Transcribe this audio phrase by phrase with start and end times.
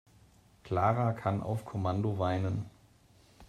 [0.63, 2.65] Clara kann auf Kommando weinen.